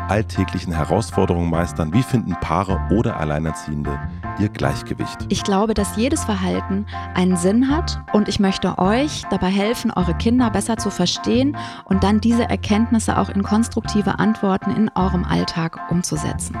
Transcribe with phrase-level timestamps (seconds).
[0.00, 1.92] alltäglichen Herausforderungen meistern?
[1.92, 3.98] Wie finden Paare oder Alleinerziehende
[4.38, 5.26] ihr Gleichgewicht?
[5.28, 10.14] Ich glaube, dass jedes Verhalten einen Sinn hat und ich möchte euch dabei helfen, eure
[10.14, 15.78] Kinder besser zu verstehen und dann diese Erkenntnisse auch in konstruktive Antworten in eurem Alltag
[15.90, 16.56] umzusetzen.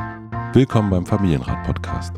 [0.52, 2.14] Willkommen beim Familienrat-Podcast.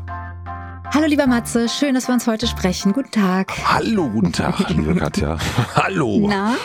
[0.93, 2.93] Hallo lieber Matze, schön, dass wir uns heute sprechen.
[2.93, 3.51] Guten Tag.
[3.65, 5.37] Hallo, guten Tag, liebe Katja.
[5.75, 6.27] Hallo.
[6.29, 6.55] Na,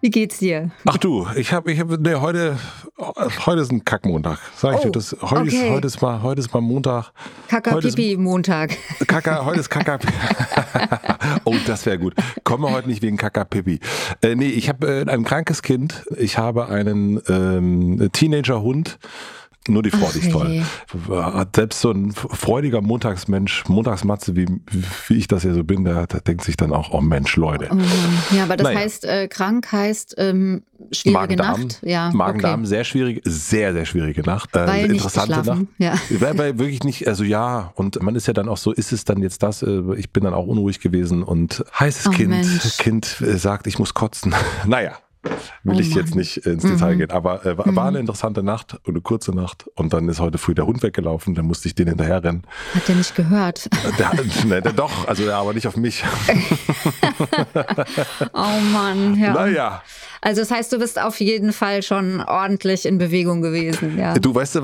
[0.00, 0.70] wie geht's dir?
[0.84, 2.58] Ach du, ich habe, ich habe, nee, heute,
[3.46, 4.38] heute ist ein Kackmontag.
[4.56, 5.48] Sag ich Oh, dir, das, heute, okay.
[5.48, 7.12] ist, heute ist mal, heute ist mal Montag.
[7.48, 8.76] Kaka Pipi Montag.
[9.06, 9.98] Kaka, heute ist Kaka.
[11.44, 12.14] oh, das wäre gut.
[12.44, 13.80] Komme heute nicht wegen Kaka Pipi.
[14.22, 16.04] Äh, nee, ich habe äh, ein krankes Kind.
[16.16, 18.98] Ich habe einen ähm, Teenager-Hund.
[19.68, 20.62] Nur die Frau Ach, ist toll.
[21.10, 24.46] Hat selbst so ein freudiger Montagsmensch, Montagsmatze, wie,
[25.08, 27.68] wie ich das ja so bin, der, der denkt sich dann auch, oh Mensch, Leute.
[27.72, 28.34] Oh.
[28.34, 28.78] Ja, aber das Naja.
[28.80, 31.78] heißt, äh, krank heißt ähm, schwierige Magen-Darm, Nacht.
[31.82, 32.68] Ja, Magen-Darm, okay.
[32.68, 34.54] sehr schwierig, sehr, sehr schwierige Nacht.
[34.56, 35.40] Äh, Weil nicht interessante Nacht.
[35.40, 35.68] geschlafen.
[35.78, 35.94] Ja.
[36.10, 39.04] Weil, weil wirklich nicht, also ja, und man ist ja dann auch so, ist es
[39.04, 39.62] dann jetzt das?
[39.62, 42.76] Äh, Ich bin dann auch unruhig gewesen und heißes Oh, Kind, Mensch.
[42.78, 44.34] Kind äh, sagt, ich muss kotzen.
[44.66, 44.92] naja.
[45.64, 46.98] Will Oh, ich jetzt nicht ins Detail Mhm.
[46.98, 47.10] gehen.
[47.10, 49.66] Aber äh, war, war eine interessante Nacht und eine kurze Nacht.
[49.74, 52.42] Und dann ist heute früh der Hund weggelaufen, dann musste ich den hinterher rennen.
[52.74, 53.66] Hat der nicht gehört.
[53.66, 54.12] Äh, Der,
[54.46, 56.04] ne, der doch, also ja, aber nicht auf mich.
[58.32, 59.32] Oh Mann, ja.
[59.32, 59.82] Naja.
[60.20, 64.14] Also das heißt, du bist auf jeden Fall schon ordentlich in Bewegung gewesen, ja.
[64.18, 64.60] Du weißt,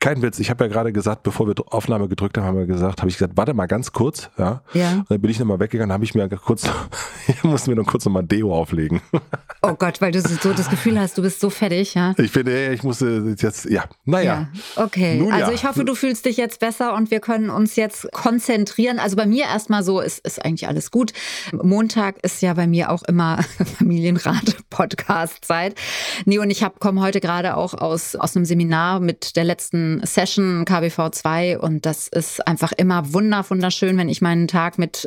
[0.00, 3.00] kein Witz, ich habe ja gerade gesagt, bevor wir Aufnahme gedrückt haben, haben wir gesagt,
[3.00, 4.62] habe ich gesagt, warte mal ganz kurz, ja.
[4.74, 4.92] Ja.
[4.98, 6.68] Und dann bin ich nochmal weggegangen, habe ich mir kurz,
[7.42, 9.00] mussten wir noch kurz nochmal Deo auflegen.
[9.64, 12.14] Oh Gott, weil du so das Gefühl hast, du bist so fertig, ja.
[12.18, 14.48] Ich finde, ey, ich musste jetzt, ja, naja.
[14.74, 15.18] Ja, okay.
[15.18, 15.54] Nun also ja.
[15.54, 18.98] ich hoffe, du fühlst dich jetzt besser und wir können uns jetzt konzentrieren.
[18.98, 21.12] Also bei mir erstmal so, ist, ist eigentlich alles gut.
[21.52, 23.38] Montag ist ja bei mir auch immer
[23.78, 25.76] Familienrat-Podcast-Zeit.
[26.24, 30.64] Nee, und ich komme heute gerade auch aus, aus einem Seminar mit der letzten Session
[30.64, 35.06] KBV 2 und das ist einfach immer wunder, wunderschön, wenn ich meinen Tag mit,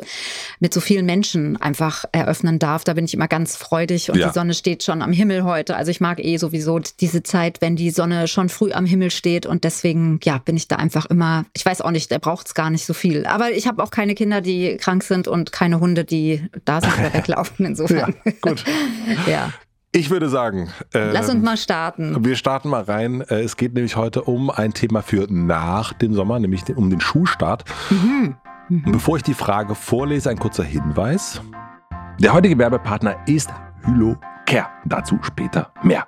[0.62, 2.86] mit so vielen Menschen einfach eröffnen darf.
[2.86, 4.28] Da bin ich immer ganz freudig und Ja.
[4.28, 5.76] die Sonne steht schon am Himmel heute.
[5.76, 9.46] Also ich mag eh sowieso diese Zeit, wenn die Sonne schon früh am Himmel steht
[9.46, 12.54] und deswegen, ja, bin ich da einfach immer, ich weiß auch nicht, der braucht es
[12.54, 13.26] gar nicht so viel.
[13.26, 16.94] Aber ich habe auch keine Kinder, die krank sind und keine Hunde, die da sind
[16.98, 17.66] oder weglaufen.
[17.66, 18.16] Insofern.
[18.26, 18.64] Ja, gut.
[19.28, 19.52] ja.
[19.94, 22.26] Ich würde sagen, äh, Lass uns mal starten.
[22.26, 23.22] wir starten mal rein.
[23.22, 27.00] Äh, Es geht nämlich heute um ein Thema für nach dem Sommer, nämlich um den
[27.00, 27.64] Schulstart.
[27.90, 28.36] Mhm.
[28.70, 31.40] Und bevor ich die Frage vorlese, ein kurzer Hinweis.
[32.20, 33.50] Der heutige Werbepartner ist
[34.46, 34.68] Hylocare.
[34.86, 36.08] Dazu später mehr.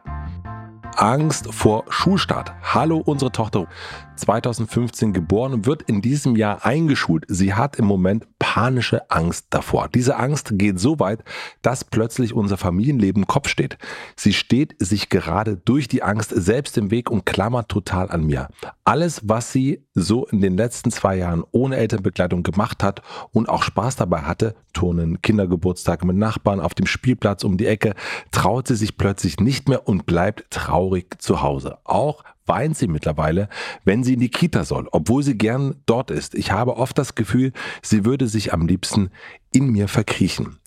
[0.95, 2.53] Angst vor Schulstart.
[2.73, 3.67] Hallo, unsere Tochter
[4.17, 7.25] 2015 geboren und wird in diesem Jahr eingeschult.
[7.27, 9.89] Sie hat im Moment panische Angst davor.
[9.89, 11.23] Diese Angst geht so weit,
[11.61, 13.77] dass plötzlich unser Familienleben Kopf steht.
[14.15, 18.49] Sie steht sich gerade durch die Angst selbst im Weg und klammert total an mir.
[18.83, 23.01] Alles, was sie so in den letzten zwei Jahren ohne Elternbegleitung gemacht hat
[23.31, 27.95] und auch Spaß dabei hatte, Turnen, Kindergeburtstage mit Nachbarn auf dem Spielplatz um die Ecke,
[28.31, 31.77] traut sie sich plötzlich nicht mehr und bleibt traurig zu Hause.
[31.83, 33.49] Auch weint sie mittlerweile,
[33.83, 36.35] wenn sie in die Kita soll, obwohl sie gern dort ist.
[36.35, 39.09] Ich habe oft das Gefühl, sie würde sich am liebsten
[39.57, 40.59] in mir verkriechen.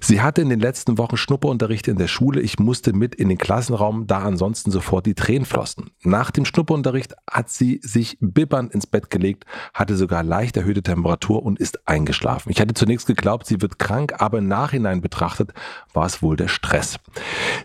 [0.00, 2.40] Sie hatte in den letzten Wochen Schnupperunterricht in der Schule.
[2.40, 5.90] Ich musste mit in den Klassenraum, da ansonsten sofort die Tränen flossen.
[6.02, 9.44] Nach dem Schnupperunterricht hat sie sich bibbernd ins Bett gelegt,
[9.74, 12.50] hatte sogar leicht erhöhte Temperatur und ist eingeschlafen.
[12.50, 15.52] Ich hatte zunächst geglaubt, sie wird krank, aber im Nachhinein betrachtet
[15.92, 16.96] war es wohl der Stress.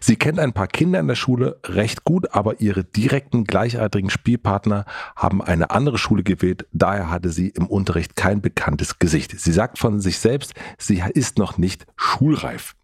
[0.01, 4.83] Sie kennt ein paar Kinder in der Schule recht gut, aber ihre direkten gleichaltrigen Spielpartner
[5.15, 6.65] haben eine andere Schule gewählt.
[6.73, 9.39] Daher hatte sie im Unterricht kein bekanntes Gesicht.
[9.39, 12.75] Sie sagt von sich selbst, sie ist noch nicht schulreif.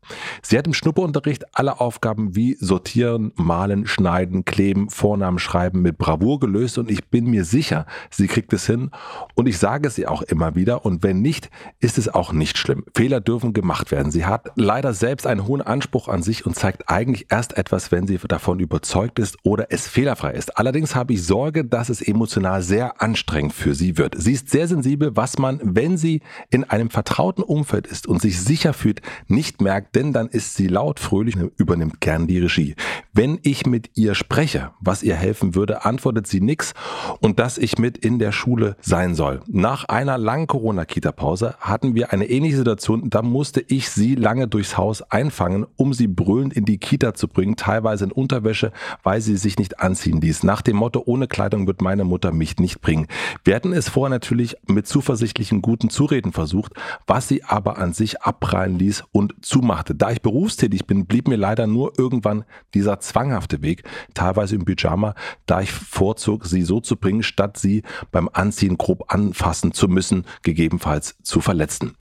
[0.41, 6.39] Sie hat im Schnupperunterricht alle Aufgaben wie sortieren, malen, schneiden, kleben, Vornamen schreiben mit Bravour
[6.39, 8.91] gelöst und ich bin mir sicher, sie kriegt es hin
[9.35, 12.57] und ich sage es ihr auch immer wieder und wenn nicht, ist es auch nicht
[12.57, 12.83] schlimm.
[12.95, 14.11] Fehler dürfen gemacht werden.
[14.11, 18.07] Sie hat leider selbst einen hohen Anspruch an sich und zeigt eigentlich erst etwas, wenn
[18.07, 20.57] sie davon überzeugt ist oder es fehlerfrei ist.
[20.57, 24.15] Allerdings habe ich Sorge, dass es emotional sehr anstrengend für sie wird.
[24.17, 28.41] Sie ist sehr sensibel, was man, wenn sie in einem vertrauten Umfeld ist und sich
[28.41, 32.75] sicher fühlt, nicht merkt, denn dann ist sie laut, fröhlich und übernimmt gern die Regie.
[33.11, 36.73] Wenn ich mit ihr spreche, was ihr helfen würde, antwortet sie nix
[37.19, 39.41] und dass ich mit in der Schule sein soll.
[39.47, 44.77] Nach einer langen Corona-Kita-Pause hatten wir eine ähnliche Situation, da musste ich sie lange durchs
[44.77, 48.71] Haus einfangen, um sie brüllend in die Kita zu bringen, teilweise in Unterwäsche,
[49.03, 50.43] weil sie sich nicht anziehen ließ.
[50.43, 53.07] Nach dem Motto, ohne Kleidung wird meine Mutter mich nicht bringen.
[53.43, 56.71] Wir hatten es vorher natürlich mit zuversichtlichen guten Zureden versucht,
[57.05, 59.33] was sie aber an sich abprallen ließ und
[59.79, 59.95] zumachte.
[59.95, 63.83] Da ich berufstätig bin, blieb mir leider nur irgendwann dieser zwanghafte Weg,
[64.13, 65.15] teilweise im Pyjama,
[65.45, 70.25] da ich vorzog, sie so zu bringen, statt sie beim Anziehen grob anfassen zu müssen,
[70.43, 71.95] gegebenenfalls zu verletzen.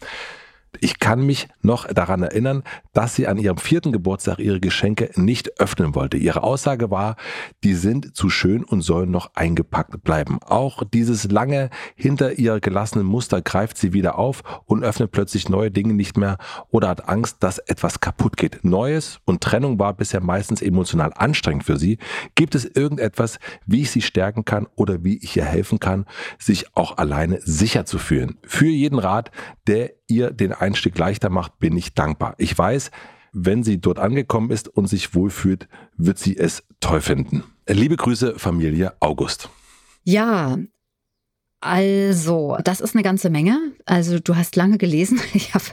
[0.81, 5.61] Ich kann mich noch daran erinnern, dass sie an ihrem vierten Geburtstag ihre Geschenke nicht
[5.61, 6.17] öffnen wollte.
[6.17, 7.17] Ihre Aussage war,
[7.65, 10.39] die sind zu schön und sollen noch eingepackt bleiben.
[10.43, 15.71] Auch dieses lange hinter ihr gelassene Muster greift sie wieder auf und öffnet plötzlich neue
[15.71, 16.39] Dinge nicht mehr
[16.71, 18.65] oder hat Angst, dass etwas kaputt geht.
[18.65, 21.99] Neues und Trennung war bisher meistens emotional anstrengend für sie.
[22.35, 26.07] Gibt es irgendetwas, wie ich sie stärken kann oder wie ich ihr helfen kann,
[26.39, 28.39] sich auch alleine sicher zu fühlen?
[28.43, 29.31] Für jeden Rat,
[29.67, 32.35] der ihr den Einstieg leichter macht, bin ich dankbar.
[32.39, 32.91] Ich weiß,
[33.33, 37.45] wenn sie dort angekommen ist und sich wohlfühlt, wird sie es toll finden.
[37.69, 39.51] Liebe Grüße, Familie August.
[40.05, 40.57] Ja,
[41.61, 43.59] also, das ist eine ganze Menge.
[43.85, 45.21] Also, du hast lange gelesen.
[45.35, 45.65] Ich habe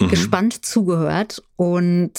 [0.00, 0.08] mhm.
[0.08, 2.12] gespannt zugehört und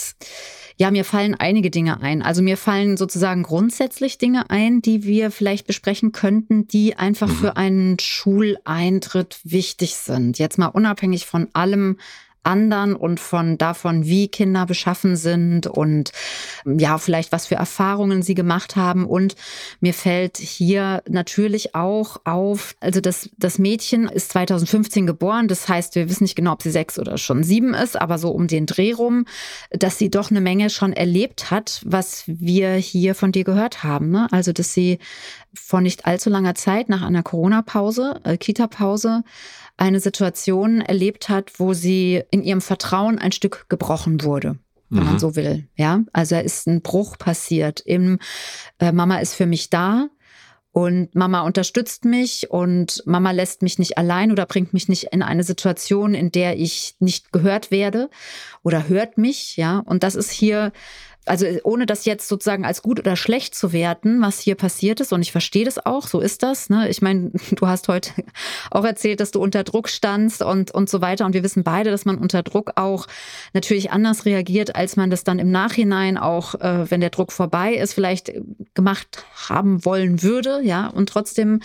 [0.79, 2.21] ja, mir fallen einige Dinge ein.
[2.21, 7.35] Also mir fallen sozusagen grundsätzlich Dinge ein, die wir vielleicht besprechen könnten, die einfach mhm.
[7.35, 10.37] für einen Schuleintritt wichtig sind.
[10.37, 11.97] Jetzt mal unabhängig von allem,
[12.47, 16.11] anderen und von davon, wie Kinder beschaffen sind und
[16.65, 19.05] ja, vielleicht was für Erfahrungen sie gemacht haben.
[19.05, 19.35] Und
[19.79, 25.47] mir fällt hier natürlich auch auf, also das, das Mädchen ist 2015 geboren.
[25.47, 28.31] Das heißt, wir wissen nicht genau, ob sie sechs oder schon sieben ist, aber so
[28.31, 29.25] um den Dreh rum,
[29.71, 34.09] dass sie doch eine Menge schon erlebt hat, was wir hier von dir gehört haben.
[34.09, 34.27] Ne?
[34.31, 34.99] Also, dass sie
[35.53, 39.23] vor nicht allzu langer Zeit nach einer Corona-Pause, äh, Kita-Pause,
[39.77, 44.57] eine Situation erlebt hat, wo sie in ihrem Vertrauen ein Stück gebrochen wurde
[44.89, 45.05] wenn mhm.
[45.05, 45.67] man so will.
[45.75, 47.81] Ja, also da ist ein Bruch passiert.
[47.81, 48.19] Im
[48.79, 50.07] äh, Mama ist für mich da
[50.71, 55.23] und Mama unterstützt mich und Mama lässt mich nicht allein oder bringt mich nicht in
[55.23, 58.09] eine Situation, in der ich nicht gehört werde
[58.63, 59.57] oder hört mich.
[59.57, 60.71] Ja, und das ist hier
[61.27, 65.13] also ohne das jetzt sozusagen als gut oder schlecht zu werten, was hier passiert ist.
[65.13, 66.69] Und ich verstehe das auch, so ist das.
[66.69, 66.89] Ne?
[66.89, 68.11] Ich meine, du hast heute
[68.71, 71.25] auch erzählt, dass du unter Druck standst und, und so weiter.
[71.25, 73.07] Und wir wissen beide, dass man unter Druck auch
[73.53, 77.73] natürlich anders reagiert, als man das dann im Nachhinein auch, äh, wenn der Druck vorbei
[77.73, 78.31] ist, vielleicht
[78.73, 80.61] gemacht haben wollen würde.
[80.63, 81.61] Ja, und trotzdem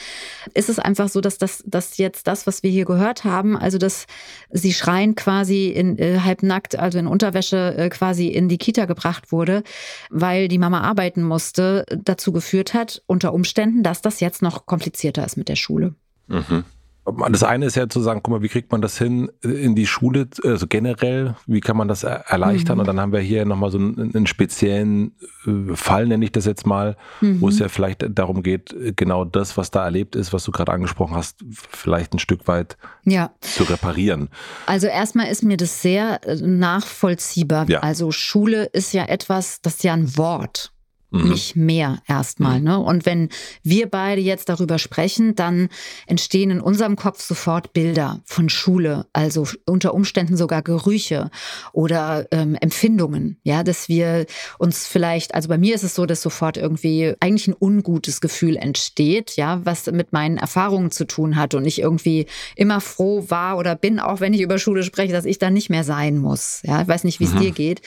[0.54, 3.78] ist es einfach so, dass das, dass jetzt das, was wir hier gehört haben, also
[3.78, 4.06] dass
[4.50, 9.32] sie schreien quasi in äh, halbnackt, also in Unterwäsche äh, quasi in die Kita gebracht
[9.32, 9.62] wurde wurde,
[10.10, 15.24] weil die Mama arbeiten musste, dazu geführt hat, unter Umständen, dass das jetzt noch komplizierter
[15.24, 15.94] ist mit der Schule.
[16.28, 16.64] Mhm.
[17.04, 19.88] Das eine ist ja zu sagen, guck mal, wie kriegt man das hin in die
[19.88, 22.76] Schule, also generell, wie kann man das erleichtern?
[22.76, 22.80] Mhm.
[22.80, 26.46] Und dann haben wir hier nochmal so einen, einen, speziellen äh, Fall, nenne ich das
[26.46, 27.40] jetzt mal, mhm.
[27.40, 30.70] wo es ja vielleicht darum geht, genau das, was da erlebt ist, was du gerade
[30.70, 33.32] angesprochen hast, vielleicht ein Stück weit ja.
[33.40, 34.28] zu reparieren.
[34.66, 37.68] Also erstmal ist mir das sehr äh, nachvollziehbar.
[37.68, 37.80] Ja.
[37.80, 40.72] Also Schule ist ja etwas, das ist ja ein Wort
[41.12, 41.30] mhm.
[41.30, 42.58] nicht mehr erstmal.
[42.58, 42.64] Mhm.
[42.64, 42.78] Ne?
[42.78, 43.28] Und wenn
[43.62, 45.68] wir beide jetzt darüber sprechen, dann
[46.06, 51.30] entstehen in unserem Kopf sofort Bilder von Schule, also unter Umständen sogar Gerüche
[51.72, 53.38] oder ähm, Empfindungen.
[53.44, 54.26] Ja, dass wir
[54.58, 58.56] uns vielleicht, also bei mir ist es so, dass sofort irgendwie eigentlich ein ungutes Gefühl
[58.56, 62.26] entsteht, ja, was mit meinen Erfahrungen zu tun hat und ich irgendwie
[62.56, 65.70] immer froh war oder bin, auch wenn ich über Schule spreche, dass ich da nicht
[65.70, 66.60] mehr sein muss.
[66.64, 67.40] Ja, ich weiß nicht, wie es mhm.
[67.40, 67.82] dir geht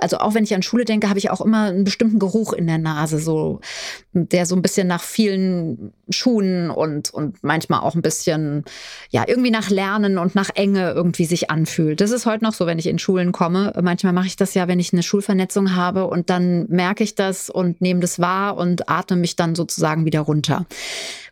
[0.00, 2.66] also auch wenn ich an Schule denke, habe ich auch immer einen bestimmten Geruch in
[2.66, 3.60] der Nase, so
[4.12, 8.64] der so ein bisschen nach vielen Schuhen und, und manchmal auch ein bisschen,
[9.10, 12.00] ja, irgendwie nach Lernen und nach Enge irgendwie sich anfühlt.
[12.00, 13.72] Das ist heute noch so, wenn ich in Schulen komme.
[13.80, 17.50] Manchmal mache ich das ja, wenn ich eine Schulvernetzung habe und dann merke ich das
[17.50, 20.66] und nehme das wahr und atme mich dann sozusagen wieder runter.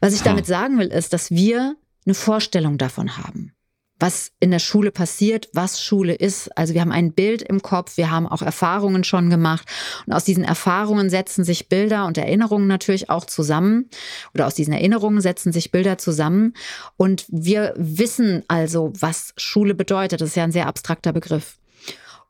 [0.00, 3.55] Was ich damit sagen will, ist, dass wir eine Vorstellung davon haben
[3.98, 6.56] was in der Schule passiert, was Schule ist.
[6.56, 9.66] Also wir haben ein Bild im Kopf, wir haben auch Erfahrungen schon gemacht
[10.06, 13.88] und aus diesen Erfahrungen setzen sich Bilder und Erinnerungen natürlich auch zusammen
[14.34, 16.54] oder aus diesen Erinnerungen setzen sich Bilder zusammen
[16.96, 20.20] und wir wissen also, was Schule bedeutet.
[20.20, 21.58] Das ist ja ein sehr abstrakter Begriff.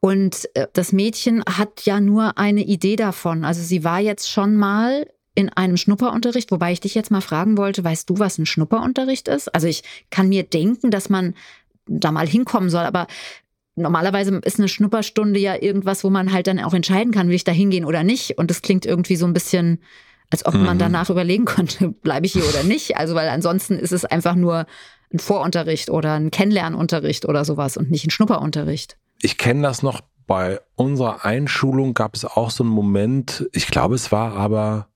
[0.01, 3.45] Und äh, das Mädchen hat ja nur eine Idee davon.
[3.45, 5.07] Also sie war jetzt schon mal
[5.37, 9.29] in einem Schnupperunterricht, wobei ich dich jetzt mal fragen wollte, weißt du, was ein Schnupperunterricht
[9.29, 9.55] ist?
[9.55, 11.35] Also ich kann mir denken, dass man
[11.87, 13.07] da mal hinkommen soll, aber
[13.77, 17.45] normalerweise ist eine Schnupperstunde ja irgendwas, wo man halt dann auch entscheiden kann, will ich
[17.45, 18.39] da hingehen oder nicht.
[18.39, 19.79] Und das klingt irgendwie so ein bisschen,
[20.31, 20.65] als ob mhm.
[20.65, 22.97] man danach überlegen könnte, bleibe ich hier oder nicht.
[22.97, 24.67] Also, weil ansonsten ist es einfach nur
[25.13, 28.97] ein Vorunterricht oder ein Kennenlernunterricht oder sowas und nicht ein Schnupperunterricht.
[29.21, 33.95] Ich kenne das noch bei unserer Einschulung gab es auch so einen Moment, ich glaube,
[33.95, 34.89] es war aber,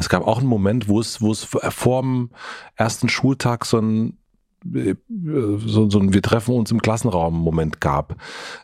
[0.00, 2.30] es gab auch einen Moment, wo es, wo es vor dem
[2.74, 4.16] ersten Schultag so ein
[4.62, 8.16] so, so ein Wir treffen uns im Klassenraum-Moment gab.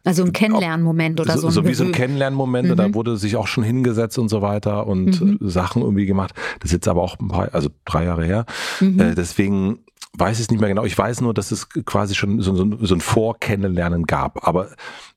[0.04, 1.48] Also ein Kennenlernmoment oder so.
[1.48, 2.76] So, so wie so ein Kennenlernmoment, mhm.
[2.76, 5.38] da wurde sich auch schon hingesetzt und so weiter und mhm.
[5.40, 6.34] Sachen irgendwie gemacht.
[6.60, 8.44] Das ist jetzt aber auch ein paar, also drei Jahre her.
[8.80, 9.00] Mhm.
[9.00, 9.78] Äh, deswegen
[10.18, 10.84] weiß ich es nicht mehr genau.
[10.84, 14.46] Ich weiß nur, dass es quasi schon so, so, so ein Vorkennenlernen gab.
[14.46, 14.68] Aber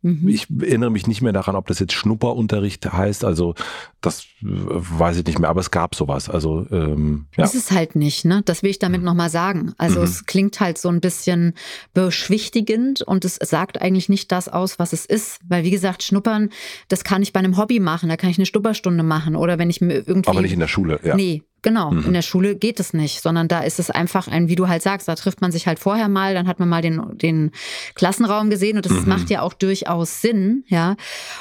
[0.01, 0.27] mhm.
[0.27, 3.23] ich erinnere mich nicht mehr daran, ob das jetzt Schnupperunterricht heißt.
[3.23, 3.55] Also
[4.01, 5.49] das weiß ich nicht mehr.
[5.49, 6.29] Aber es gab sowas.
[6.29, 7.43] Also ähm, ja.
[7.43, 8.25] Ist es halt nicht.
[8.25, 8.41] Ne?
[8.45, 9.05] Das will ich damit mhm.
[9.05, 9.73] nochmal sagen.
[9.77, 10.05] Also mhm.
[10.05, 11.53] es klingt halt so ein bisschen
[11.93, 15.39] beschwichtigend und es sagt eigentlich nicht das aus, was es ist.
[15.47, 16.49] Weil wie gesagt, Schnuppern,
[16.87, 18.09] das kann ich bei einem Hobby machen.
[18.09, 20.29] Da kann ich eine Stupperstunde machen oder wenn ich mir irgendwie.
[20.29, 20.99] Aber nicht in der Schule.
[21.03, 21.15] Ja.
[21.15, 22.05] Nee, Genau, mhm.
[22.05, 24.81] in der Schule geht es nicht, sondern da ist es einfach ein, wie du halt
[24.81, 27.51] sagst, da trifft man sich halt vorher mal, dann hat man mal den, den
[27.95, 29.09] Klassenraum gesehen und das mhm.
[29.09, 30.95] macht ja auch durchaus Sinn, ja.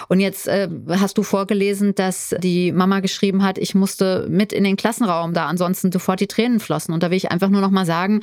[0.08, 4.64] Und jetzt äh, hast du vorgelesen, dass die Mama geschrieben hat, ich musste mit in
[4.64, 6.92] den Klassenraum, da ansonsten sofort die Tränen flossen.
[6.94, 8.20] Und da will ich einfach nur noch mal sagen,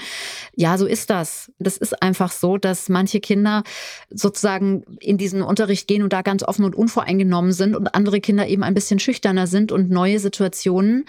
[0.56, 1.52] ja, so ist das.
[1.60, 3.64] Das ist einfach so, dass manche Kinder
[4.10, 8.48] sozusagen in diesen Unterricht gehen und da ganz offen und unvoreingenommen sind und andere Kinder
[8.48, 11.06] eben ein bisschen schüchterner sind und neue Situationen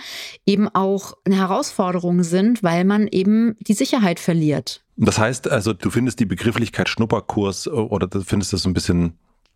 [0.46, 4.82] eben auch eine Herausforderung sind, weil man eben die Sicherheit verliert.
[4.96, 9.14] Das heißt also, du findest die Begrifflichkeit Schnupperkurs äh, oder findest das so ein bisschen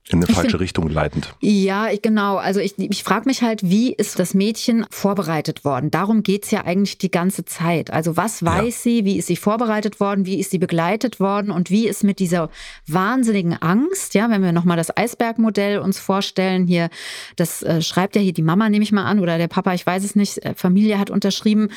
[0.09, 1.35] in eine falsche find, Richtung leitend.
[1.41, 2.37] Ja, ich, genau.
[2.37, 5.91] Also ich, ich frage mich halt, wie ist das Mädchen vorbereitet worden?
[5.91, 7.93] Darum geht's ja eigentlich die ganze Zeit.
[7.93, 8.91] Also was weiß ja.
[8.91, 12.19] sie, wie ist sie vorbereitet worden, wie ist sie begleitet worden und wie ist mit
[12.19, 12.51] dieser
[12.87, 16.91] wahnsinnigen Angst, ja, wenn wir nochmal das Eisbergmodell uns vorstellen, hier,
[17.37, 19.87] das äh, schreibt ja hier die Mama, nehme ich mal an, oder der Papa, ich
[19.87, 21.69] weiß es nicht, äh, Familie hat unterschrieben,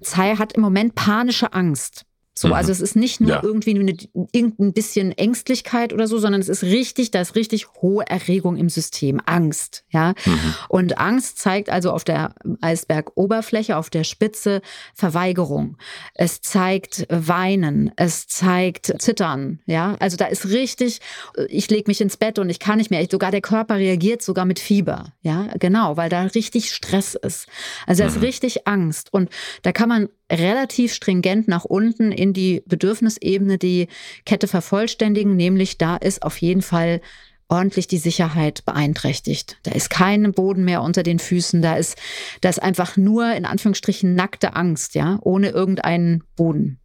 [0.00, 2.06] Zai hat im Moment panische Angst.
[2.34, 2.54] So, mhm.
[2.54, 3.40] also es ist nicht nur ja.
[3.42, 3.94] irgendwie eine,
[4.32, 8.70] irgendein bisschen Ängstlichkeit oder so, sondern es ist richtig, da ist richtig hohe Erregung im
[8.70, 10.14] System, Angst, ja.
[10.24, 10.54] Mhm.
[10.68, 14.62] Und Angst zeigt also auf der Eisbergoberfläche, auf der Spitze
[14.94, 15.76] Verweigerung.
[16.14, 19.96] Es zeigt Weinen, es zeigt Zittern, ja.
[20.00, 21.00] Also da ist richtig,
[21.48, 23.06] ich lege mich ins Bett und ich kann nicht mehr.
[23.10, 27.46] sogar der Körper reagiert sogar mit Fieber, ja, genau, weil da richtig Stress ist.
[27.86, 28.22] Also da ist mhm.
[28.22, 29.28] richtig Angst und
[29.62, 33.88] da kann man relativ stringent nach unten in die Bedürfnisebene die
[34.24, 37.00] Kette vervollständigen, nämlich da ist auf jeden Fall
[37.48, 39.58] ordentlich die Sicherheit beeinträchtigt.
[39.62, 41.98] Da ist kein Boden mehr unter den Füßen, da ist,
[42.40, 46.80] da ist einfach nur in Anführungsstrichen nackte Angst, ja, ohne irgendeinen Boden.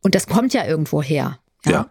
[0.00, 1.40] Und das kommt ja irgendwo her.
[1.64, 1.72] Ja.
[1.72, 1.90] ja.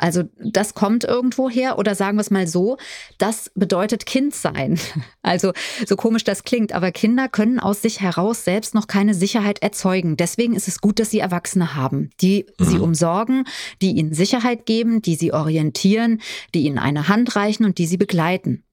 [0.00, 2.78] Also das kommt irgendwo her oder sagen wir es mal so,
[3.18, 4.78] das bedeutet Kind sein.
[5.22, 5.52] Also
[5.86, 10.16] so komisch das klingt, aber Kinder können aus sich heraus selbst noch keine Sicherheit erzeugen.
[10.16, 12.64] Deswegen ist es gut, dass sie Erwachsene haben, die mhm.
[12.64, 13.44] sie umsorgen,
[13.82, 16.22] die ihnen Sicherheit geben, die sie orientieren,
[16.54, 18.64] die ihnen eine Hand reichen und die sie begleiten.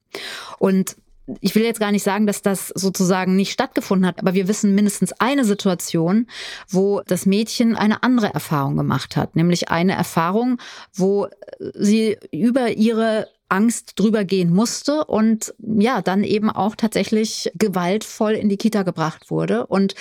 [0.58, 0.96] Und
[1.40, 4.74] ich will jetzt gar nicht sagen, dass das sozusagen nicht stattgefunden hat, aber wir wissen
[4.74, 6.26] mindestens eine Situation,
[6.68, 10.58] wo das Mädchen eine andere Erfahrung gemacht hat, nämlich eine Erfahrung,
[10.94, 11.28] wo
[11.74, 18.48] sie über ihre Angst drüber gehen musste und ja, dann eben auch tatsächlich gewaltvoll in
[18.48, 19.66] die Kita gebracht wurde.
[19.66, 19.94] Und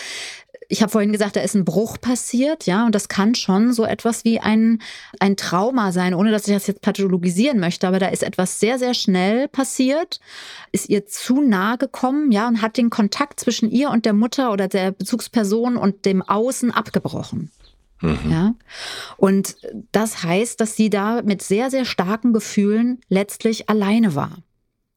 [0.70, 3.86] ich habe vorhin gesagt, da ist ein Bruch passiert, ja, und das kann schon so
[3.86, 4.82] etwas wie ein,
[5.20, 8.78] ein Trauma sein, ohne dass ich das jetzt pathologisieren möchte, aber da ist etwas sehr,
[8.78, 10.20] sehr schnell passiert,
[10.72, 14.52] ist ihr zu nahe gekommen, ja, und hat den Kontakt zwischen ihr und der Mutter
[14.52, 17.52] oder der Bezugsperson und dem Außen abgebrochen.
[18.02, 18.20] Mhm.
[18.30, 18.56] Ja.
[19.16, 19.56] Und
[19.92, 24.38] das heißt, dass sie da mit sehr, sehr starken Gefühlen letztlich alleine war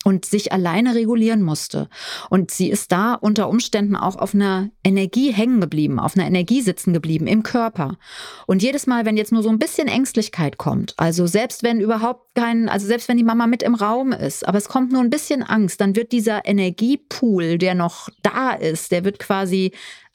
[0.05, 1.89] und sich alleine regulieren musste.
[2.31, 6.63] Und sie ist da unter Umständen auch auf einer Energie hängen geblieben, auf einer Energie
[6.63, 7.99] sitzen geblieben im Körper.
[8.47, 12.35] Und jedes Mal, wenn jetzt nur so ein bisschen Ängstlichkeit kommt, also selbst wenn überhaupt
[12.35, 15.11] kein, also selbst wenn die Mama mit im Raum ist, aber es kommt nur ein
[15.11, 19.73] bisschen Angst, dann wird dieser Energiepool, der noch da ist, der wird quasi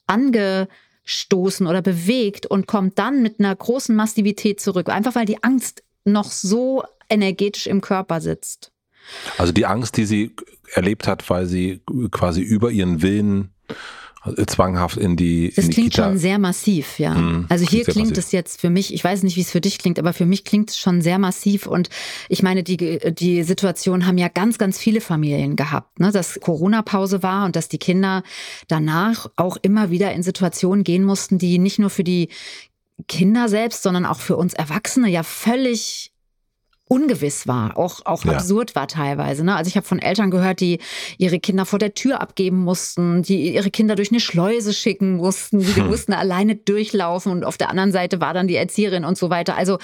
[0.07, 5.83] angestoßen oder bewegt und kommt dann mit einer großen Massivität zurück, einfach weil die Angst
[6.05, 8.71] noch so energetisch im Körper sitzt.
[9.37, 10.31] Also die Angst, die sie
[10.73, 11.81] erlebt hat, weil sie
[12.11, 13.51] quasi über ihren Willen
[14.25, 16.05] äh, zwanghaft in die Das in die klingt Kita.
[16.05, 17.13] schon sehr massiv, ja.
[17.13, 19.77] Mhm, also hier klingt es jetzt für mich, ich weiß nicht, wie es für dich
[19.77, 21.89] klingt, aber für mich klingt es schon sehr massiv und
[22.29, 22.77] ich meine, die,
[23.13, 26.11] die Situation haben ja ganz, ganz viele Familien gehabt, ne?
[26.11, 28.23] dass Corona-Pause war und dass die Kinder
[28.67, 32.29] danach auch immer wieder in Situationen gehen mussten, die nicht nur für die
[33.07, 36.11] Kinder selbst, sondern auch für uns Erwachsene ja völlig
[36.87, 38.33] ungewiss war, auch, auch ja.
[38.33, 39.43] absurd war teilweise.
[39.43, 39.55] Ne?
[39.55, 40.79] Also ich habe von Eltern gehört, die
[41.17, 45.59] ihre Kinder vor der Tür abgeben mussten, die ihre Kinder durch eine Schleuse schicken mussten,
[45.59, 45.87] die hm.
[45.87, 49.57] mussten alleine durchlaufen und auf der anderen Seite war dann die Erzieherin und so weiter.
[49.57, 49.79] Also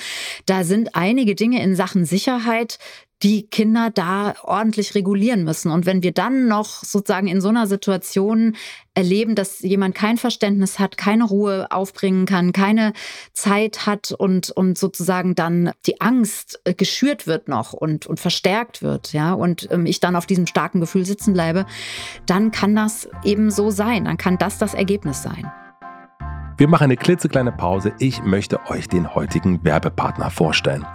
[0.46, 2.78] da sind einige Dinge in Sachen Sicherheit,
[3.24, 5.72] die Kinder da ordentlich regulieren müssen.
[5.72, 8.56] Und wenn wir dann noch sozusagen in so einer Situation
[8.94, 12.94] erleben, dass jemand kein Verständnis hat, keine Ruhe aufbringen kann, keine
[13.34, 18.82] Zeit hat und, und sozusagen dann die Angst äh, geschürt wird noch und, und verstärkt
[18.82, 21.66] wird, ja, und ähm, ich dann auf diesem starken Gefühl sitzen bleibe,
[22.26, 24.06] dann kann das eben so sein.
[24.06, 25.52] Dann kann das das Ergebnis sein.
[26.62, 27.92] Wir machen eine klitzekleine Pause.
[27.98, 30.86] Ich möchte euch den heutigen Werbepartner vorstellen.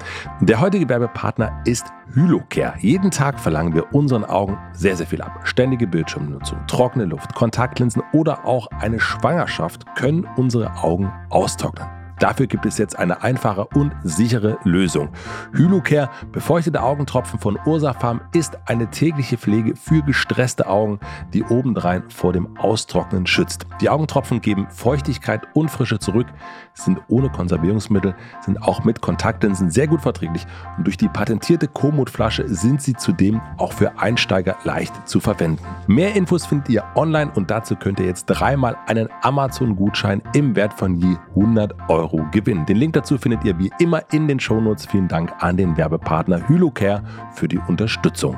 [0.41, 2.75] Der heutige Werbepartner ist Hylocare.
[2.79, 5.41] Jeden Tag verlangen wir unseren Augen sehr, sehr viel ab.
[5.43, 12.06] Ständige Bildschirmnutzung, trockene Luft, Kontaktlinsen oder auch eine Schwangerschaft können unsere Augen austrocknen.
[12.19, 15.11] Dafür gibt es jetzt eine einfache und sichere Lösung.
[15.53, 20.99] Hylucare befeuchtete Augentropfen von Ursafarm ist eine tägliche Pflege für gestresste Augen,
[21.35, 23.67] die obendrein vor dem Austrocknen schützt.
[23.81, 26.27] Die Augentropfen geben Feuchtigkeit und Frische zurück,
[26.77, 32.49] sind ohne Konservierungsmittel, sind auch mit Kontaktlinsen sehr gut verträglich und durch die patentierte Komoot-Flasche
[32.49, 35.63] sind sie zudem auch für Einsteiger leicht zu verwenden.
[35.87, 40.75] Mehr Infos findet ihr online und dazu könnt ihr jetzt dreimal einen Amazon-Gutschein im Wert
[40.75, 42.67] von je 100 Euro gewinnen.
[42.67, 44.87] Den Link dazu findet ihr wie immer in den Shownotes.
[44.87, 47.03] Vielen Dank an den Werbepartner Hylocare
[47.35, 48.37] für die Unterstützung.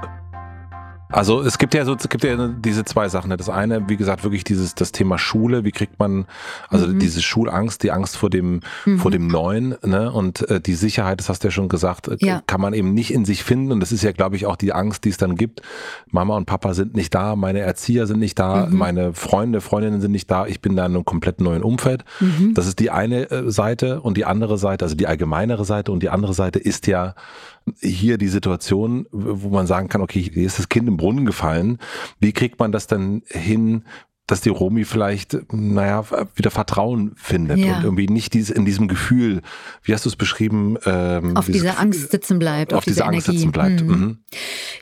[1.10, 3.30] Also es gibt ja so, es gibt ja diese zwei Sachen.
[3.30, 5.64] Das eine, wie gesagt, wirklich dieses das Thema Schule.
[5.64, 6.26] Wie kriegt man
[6.68, 6.98] also mhm.
[6.98, 8.98] diese Schulangst, die Angst vor dem mhm.
[8.98, 10.12] vor dem Neuen, ne?
[10.12, 12.42] Und äh, die Sicherheit, das hast du ja schon gesagt, äh, ja.
[12.46, 13.72] kann man eben nicht in sich finden.
[13.72, 15.62] Und das ist ja, glaube ich, auch die Angst, die es dann gibt.
[16.10, 18.76] Mama und Papa sind nicht da, meine Erzieher sind nicht da, mhm.
[18.76, 20.46] meine Freunde, Freundinnen sind nicht da.
[20.46, 22.04] Ich bin da in einem komplett neuen Umfeld.
[22.20, 22.54] Mhm.
[22.54, 26.02] Das ist die eine äh, Seite und die andere Seite, also die allgemeinere Seite und
[26.02, 27.14] die andere Seite ist ja
[27.80, 31.78] hier die Situation, wo man sagen kann, okay, hier ist das Kind im Brunnen gefallen.
[32.20, 33.84] Wie kriegt man das dann hin,
[34.28, 37.78] dass die Romi vielleicht, naja, wieder Vertrauen findet ja.
[37.78, 39.40] und irgendwie nicht diese, in diesem Gefühl,
[39.82, 40.76] wie hast du es beschrieben?
[40.84, 42.74] Ähm, auf dieser Angst sitzen bleibt.
[42.74, 43.82] Auf, auf diese Angst sitzen bleibt.
[43.82, 43.88] Mhm.
[43.88, 44.18] Mhm.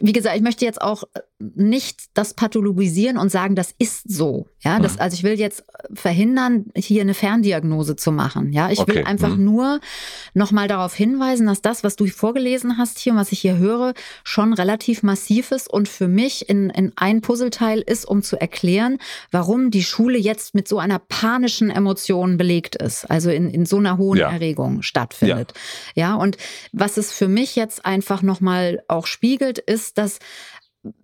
[0.00, 1.04] Wie gesagt, ich möchte jetzt auch
[1.38, 4.48] nicht das pathologisieren und sagen, das ist so.
[4.60, 5.00] Ja, das, mhm.
[5.00, 8.52] also ich will jetzt verhindern, hier eine Ferndiagnose zu machen.
[8.52, 8.96] Ja, ich okay.
[8.96, 9.44] will einfach mhm.
[9.44, 9.80] nur
[10.34, 13.92] nochmal darauf hinweisen, dass das, was du vorgelesen hast hier und was ich hier höre,
[14.24, 18.98] schon relativ massiv ist und für mich in, in ein Puzzleteil ist, um zu erklären,
[19.36, 23.76] warum die Schule jetzt mit so einer panischen Emotion belegt ist, also in, in so
[23.76, 24.32] einer hohen ja.
[24.32, 25.52] Erregung stattfindet.
[25.94, 26.12] Ja.
[26.12, 26.38] ja, und
[26.72, 30.20] was es für mich jetzt einfach nochmal auch spiegelt, ist, dass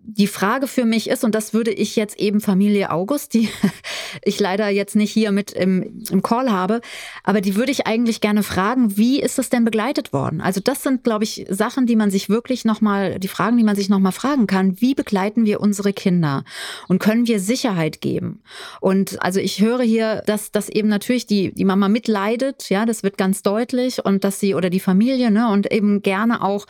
[0.04, 3.48] die Frage für mich ist, und das würde ich jetzt eben Familie August, die
[4.24, 6.80] ich leider jetzt nicht hier mit im, im Call habe,
[7.24, 10.40] aber die würde ich eigentlich gerne fragen, wie ist das denn begleitet worden?
[10.40, 13.76] Also das sind, glaube ich, Sachen, die man sich wirklich nochmal, die Fragen, die man
[13.76, 14.80] sich nochmal fragen kann.
[14.80, 16.44] Wie begleiten wir unsere Kinder?
[16.88, 18.42] Und können wir Sicherheit geben?
[18.80, 23.02] Und also ich höre hier, dass, dass eben natürlich die, die Mama mitleidet, ja, das
[23.02, 26.66] wird ganz deutlich und dass sie oder die Familie, ne, und eben gerne auch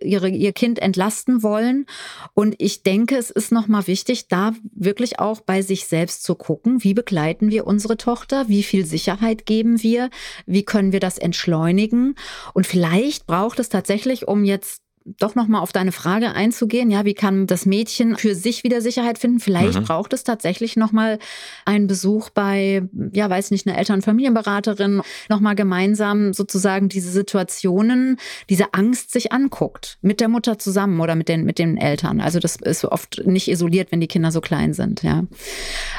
[0.00, 1.86] ihre, ihr Kind entlasten wollen.
[2.34, 6.82] Und ich denke, es ist nochmal wichtig, da wirklich auch bei sich selbst zu gucken,
[6.84, 10.10] wie begleiten wir unsere Tochter, wie viel Sicherheit geben wir,
[10.46, 12.14] wie können wir das entschleunigen.
[12.54, 14.85] Und vielleicht braucht es tatsächlich, um jetzt
[15.18, 16.90] doch nochmal auf deine Frage einzugehen.
[16.90, 19.38] Ja, wie kann das Mädchen für sich wieder Sicherheit finden?
[19.38, 19.84] Vielleicht mhm.
[19.84, 21.18] braucht es tatsächlich nochmal
[21.64, 28.18] einen Besuch bei, ja, weiß nicht, einer Eltern- und Familienberaterin, nochmal gemeinsam sozusagen diese Situationen,
[28.50, 29.98] diese Angst sich anguckt.
[30.02, 32.20] Mit der Mutter zusammen oder mit den, mit den Eltern.
[32.20, 35.24] Also das ist oft nicht isoliert, wenn die Kinder so klein sind, ja.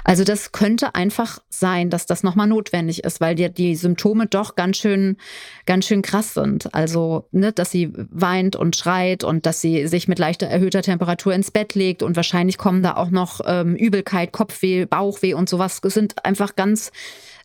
[0.04, 4.56] Also das könnte einfach sein, dass das nochmal notwendig ist, weil die, die Symptome doch
[4.56, 5.17] ganz schön,
[5.65, 6.74] ganz schön krass sind.
[6.74, 10.82] Also, ne, dass sie weint und schreit schreit und dass sie sich mit leichter erhöhter
[10.82, 15.50] Temperatur ins Bett legt und wahrscheinlich kommen da auch noch ähm, Übelkeit, Kopfweh, Bauchweh und
[15.50, 15.82] sowas.
[15.82, 16.92] Das sind einfach ganz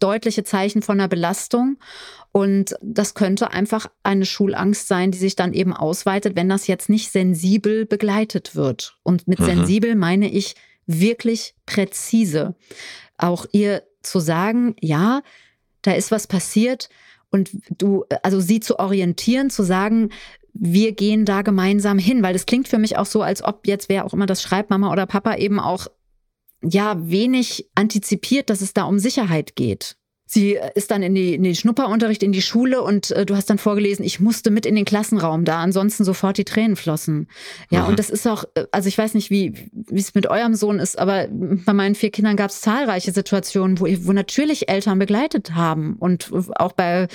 [0.00, 1.78] deutliche Zeichen von einer Belastung.
[2.32, 6.88] Und das könnte einfach eine Schulangst sein, die sich dann eben ausweitet, wenn das jetzt
[6.88, 8.96] nicht sensibel begleitet wird.
[9.02, 9.44] Und mit mhm.
[9.44, 10.54] sensibel meine ich
[10.86, 12.54] wirklich präzise.
[13.18, 15.22] Auch ihr zu sagen, ja,
[15.82, 16.88] da ist was passiert
[17.30, 20.10] und du, also sie zu orientieren, zu sagen,
[20.54, 23.88] wir gehen da gemeinsam hin, weil das klingt für mich auch so, als ob jetzt
[23.88, 25.86] wer auch immer das schreibt, Mama oder Papa eben auch
[26.62, 29.96] ja wenig antizipiert, dass es da um Sicherheit geht.
[30.32, 33.50] Sie ist dann in, die, in den Schnupperunterricht in die Schule und äh, du hast
[33.50, 37.28] dann vorgelesen, ich musste mit in den Klassenraum da, ansonsten sofort die Tränen flossen.
[37.70, 37.88] Ja, mhm.
[37.88, 40.78] und das ist auch, äh, also ich weiß nicht, wie wie es mit eurem Sohn
[40.78, 45.54] ist, aber bei meinen vier Kindern gab es zahlreiche Situationen, wo, wo natürlich Eltern begleitet
[45.54, 47.08] haben und auch bei,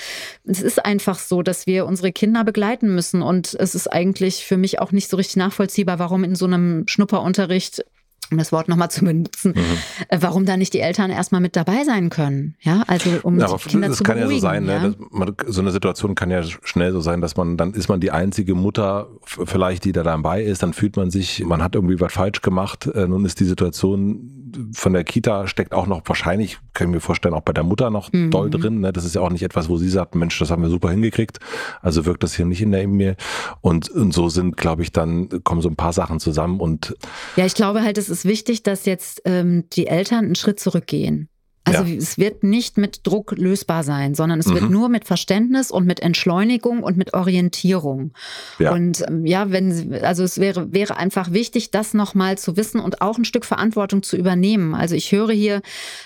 [0.46, 4.58] es ist einfach so, dass wir unsere Kinder begleiten müssen und es ist eigentlich für
[4.58, 7.84] mich auch nicht so richtig nachvollziehbar, warum in so einem Schnupperunterricht
[8.32, 9.78] um das Wort nochmal zu benutzen, mhm.
[10.10, 12.56] Äh, warum da nicht die Eltern erstmal mit dabei sein können.
[12.62, 14.96] Ja, also um ja, die Kinder das zu kann beruhigen, ja so sein, ne?
[15.00, 15.06] ja?
[15.12, 18.12] Man, so eine Situation kann ja schnell so sein, dass man, dann ist man die
[18.12, 22.14] einzige Mutter vielleicht, die da dabei ist, dann fühlt man sich, man hat irgendwie was
[22.14, 24.38] falsch gemacht, äh, nun ist die Situation
[24.74, 28.12] von der Kita steckt auch noch wahrscheinlich, können wir vorstellen, auch bei der Mutter noch
[28.12, 28.32] mhm.
[28.32, 28.80] doll drin.
[28.80, 28.94] Ne?
[28.94, 31.40] Das ist ja auch nicht etwas, wo sie sagt, Mensch, das haben wir super hingekriegt.
[31.82, 33.16] Also wirkt das hier nicht in der E-Mail.
[33.62, 36.96] Und, und so sind, glaube ich, dann kommen so ein paar Sachen zusammen und
[37.36, 41.30] ja, ich glaube halt, es ist wichtig, dass jetzt ähm, die Eltern einen Schritt zurückgehen.
[41.68, 41.98] Also ja.
[41.98, 44.54] es wird nicht mit Druck lösbar sein, sondern es mhm.
[44.54, 48.14] wird nur mit Verständnis und mit Entschleunigung und mit Orientierung.
[48.58, 48.72] Ja.
[48.72, 53.02] Und ähm, ja, wenn also es wäre wäre einfach wichtig, das nochmal zu wissen und
[53.02, 54.76] auch ein Stück Verantwortung zu übernehmen.
[54.76, 55.62] Also ich höre hier,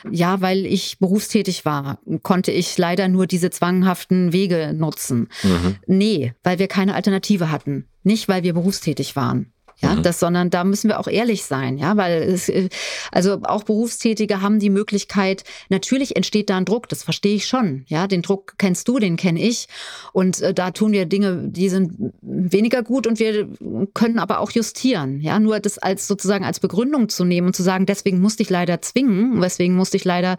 [0.10, 5.30] ja, weil ich berufstätig war, konnte ich leider nur diese zwanghaften Wege nutzen.
[5.44, 5.76] Mhm.
[5.86, 9.54] Nee, weil wir keine Alternative hatten, nicht weil wir berufstätig waren.
[9.82, 10.04] Ja, mhm.
[10.04, 12.70] das, sondern da müssen wir auch ehrlich sein, ja, weil es, äh,
[13.12, 17.86] also auch Berufstätige haben die Möglichkeit, natürlich entsteht da ein Druck, das verstehe ich schon,
[17.88, 19.68] ja, den Druck kennst du, den kenne ich
[20.14, 23.48] und äh, da tun wir Dinge, die sind weniger gut und wir
[23.96, 27.64] können aber auch justieren, ja, nur das als sozusagen als Begründung zu nehmen und zu
[27.64, 30.38] sagen, deswegen musste ich leider zwingen, deswegen musste ich leider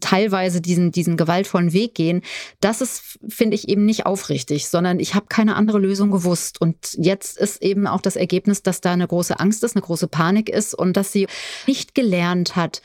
[0.00, 2.20] teilweise diesen, diesen gewaltvollen Weg gehen,
[2.60, 6.76] das ist, finde ich, eben nicht aufrichtig, sondern ich habe keine andere Lösung gewusst und
[6.98, 10.08] jetzt ist eben auch das Ergebnis ist, dass da eine große Angst ist, eine große
[10.08, 11.28] Panik ist und dass sie
[11.66, 12.82] nicht gelernt hat,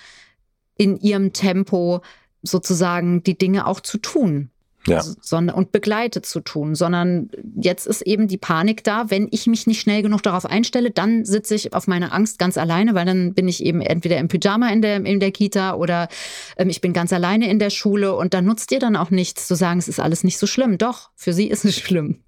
[0.77, 2.01] in ihrem Tempo
[2.41, 4.49] sozusagen die Dinge auch zu tun.
[4.85, 5.01] Ja.
[5.21, 9.65] Sondern, und begleitet zu tun, sondern jetzt ist eben die Panik da, wenn ich mich
[9.65, 13.33] nicht schnell genug darauf einstelle, dann sitze ich auf meine Angst ganz alleine, weil dann
[13.33, 16.09] bin ich eben entweder im Pyjama in der, in der Kita oder
[16.57, 19.47] ähm, ich bin ganz alleine in der Schule und da nutzt ihr dann auch nichts
[19.47, 20.77] zu sagen, es ist alles nicht so schlimm.
[20.77, 22.19] Doch, für sie ist es schlimm.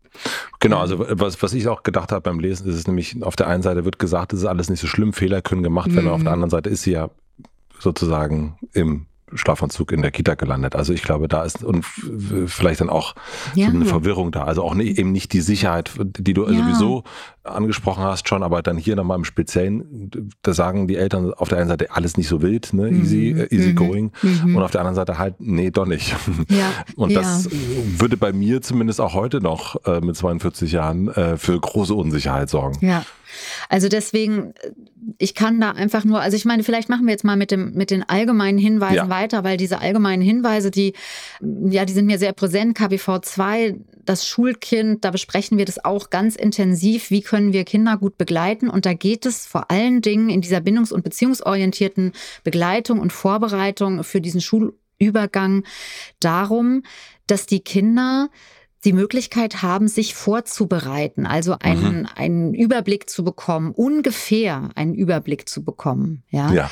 [0.60, 3.47] Genau, also was, was ich auch gedacht habe beim Lesen, ist es nämlich, auf der
[3.47, 6.12] einen Seite wird gesagt, es ist alles nicht so schlimm, Fehler können gemacht werden, mhm.
[6.12, 7.10] auf der anderen Seite ist sie ja
[7.80, 10.76] sozusagen im Schlafanzug in der Kita gelandet.
[10.76, 11.86] Also ich glaube, da ist und
[12.48, 13.15] vielleicht dann auch
[13.54, 13.69] ja.
[13.69, 14.43] so eine Verwirrung da.
[14.43, 16.58] Also auch nicht, eben nicht die Sicherheit, die du ja.
[16.58, 17.04] sowieso
[17.43, 21.60] angesprochen hast schon, aber dann hier nochmal im Speziellen, da sagen die Eltern auf der
[21.60, 23.48] einen Seite alles nicht so wild, ne, easy, mhm.
[23.52, 23.76] easy mhm.
[23.76, 24.56] going mhm.
[24.56, 26.15] und auf der anderen Seite halt, nee, doch nicht.
[26.50, 26.71] Ja.
[26.95, 31.60] Und das würde bei mir zumindest auch heute noch äh, mit 42 Jahren äh, für
[31.60, 32.86] große Unsicherheit sorgen.
[32.86, 33.04] Ja.
[33.69, 34.54] Also deswegen,
[35.17, 37.74] ich kann da einfach nur, also ich meine, vielleicht machen wir jetzt mal mit dem
[37.74, 39.10] mit den allgemeinen Hinweisen ja.
[39.10, 40.93] weiter, weil diese allgemeinen Hinweise, die
[41.41, 42.76] ja, die sind mir sehr präsent.
[42.78, 47.12] KBV 2, das Schulkind, da besprechen wir das auch ganz intensiv.
[47.12, 48.69] Wie können wir Kinder gut begleiten?
[48.69, 54.04] Und da geht es vor allen Dingen in dieser bindungs- und beziehungsorientierten Begleitung und Vorbereitung
[54.04, 55.63] für diesen Schulübergang
[56.19, 56.84] darum,
[57.28, 58.30] dass die Kinder
[58.86, 62.08] die Möglichkeit haben, sich vorzubereiten, also einen, mhm.
[62.15, 66.24] einen Überblick zu bekommen, ungefähr einen Überblick zu bekommen.
[66.30, 66.54] Ja?
[66.54, 66.71] ja.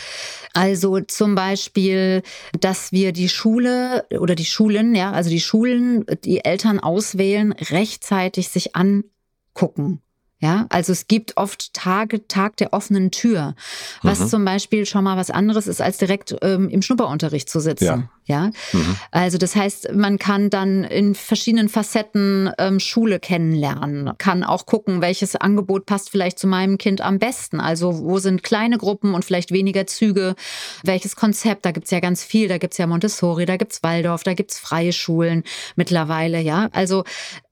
[0.53, 2.21] Also zum Beispiel,
[2.59, 8.49] dass wir die Schule oder die Schulen, ja, also die Schulen, die Eltern auswählen, rechtzeitig
[8.49, 10.01] sich angucken.
[10.43, 13.55] Ja, also es gibt oft Tage, Tag der offenen Tür,
[14.01, 14.27] was mhm.
[14.27, 17.85] zum Beispiel schon mal was anderes ist, als direkt ähm, im Schnupperunterricht zu sitzen.
[17.85, 18.09] Ja.
[18.25, 18.95] Ja, mhm.
[19.11, 25.01] also das heißt, man kann dann in verschiedenen Facetten ähm, Schule kennenlernen, kann auch gucken,
[25.01, 27.59] welches Angebot passt vielleicht zu meinem Kind am besten.
[27.59, 30.35] Also wo sind kleine Gruppen und vielleicht weniger Züge,
[30.83, 34.33] welches Konzept, da gibt's ja ganz viel, da gibt's ja Montessori, da gibt's Waldorf, da
[34.33, 35.43] gibt's freie Schulen
[35.75, 36.69] mittlerweile, ja.
[36.71, 37.03] Also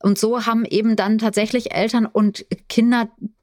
[0.02, 2.81] und so haben eben dann tatsächlich Eltern und Kinder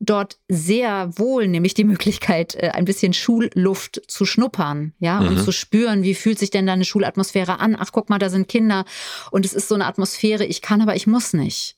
[0.01, 5.29] dort sehr wohl nämlich die Möglichkeit, äh, ein bisschen Schulluft zu schnuppern, ja, mhm.
[5.29, 7.77] und zu spüren, wie fühlt sich denn da eine Schulatmosphäre Atmosphäre an.
[7.79, 8.85] Ach, guck mal, da sind Kinder.
[9.31, 11.77] Und es ist so eine Atmosphäre, ich kann, aber ich muss nicht.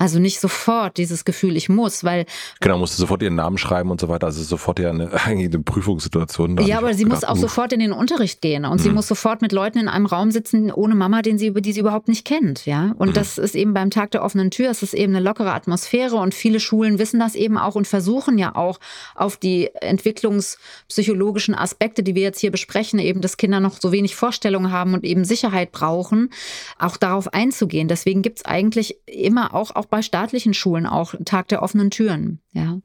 [0.00, 2.24] Also nicht sofort dieses Gefühl, ich muss, weil.
[2.60, 4.28] Genau, musst du sofort ihren Namen schreiben und so weiter.
[4.28, 6.56] Also sofort ja eine, eigentlich eine Prüfungssituation.
[6.64, 7.40] Ja, aber sie gedacht, muss auch uff.
[7.40, 8.82] sofort in den Unterricht gehen und mhm.
[8.82, 11.80] sie muss sofort mit Leuten in einem Raum sitzen, ohne Mama, den sie, die sie
[11.80, 12.94] überhaupt nicht kennt, ja.
[12.96, 13.12] Und mhm.
[13.12, 16.32] das ist eben beim Tag der offenen Tür, es ist eben eine lockere Atmosphäre und
[16.32, 18.80] viele Schulen wissen das eben auch und versuchen ja auch
[19.14, 24.16] auf die entwicklungspsychologischen Aspekte, die wir jetzt hier besprechen, eben, dass Kinder noch so wenig
[24.16, 26.30] Vorstellungen haben und eben Sicherheit brauchen,
[26.78, 27.86] auch darauf einzugehen.
[27.86, 32.40] Deswegen gibt es eigentlich immer auch, auch bei staatlichen Schulen auch Tag der offenen Türen.
[32.52, 32.78] Ja.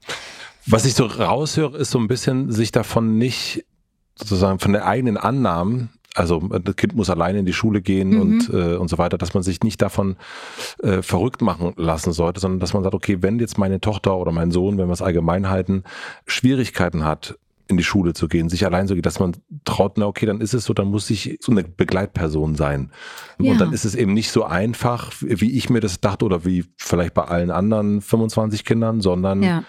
[0.65, 3.63] Was ich so raushöre, ist so ein bisschen sich davon nicht
[4.15, 8.21] sozusagen von der eigenen Annahmen Also das Kind muss alleine in die Schule gehen mhm.
[8.21, 10.15] und, äh, und so weiter, dass man sich nicht davon
[10.81, 14.31] äh, verrückt machen lassen sollte, sondern dass man sagt, okay, wenn jetzt meine Tochter oder
[14.31, 15.83] mein Sohn, wenn wir es allgemein halten,
[16.25, 20.05] Schwierigkeiten hat, in die Schule zu gehen, sich allein zu gehen, dass man traut, na
[20.05, 22.91] okay, dann ist es so, dann muss ich so eine Begleitperson sein.
[23.39, 23.51] Ja.
[23.51, 26.65] Und dann ist es eben nicht so einfach, wie ich mir das dachte oder wie
[26.77, 29.63] vielleicht bei allen anderen 25 Kindern, sondern ja.